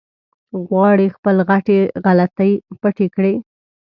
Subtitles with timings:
[0.67, 2.51] غواړي خپلې غټې غلطۍ
[2.81, 3.33] پټې کړي.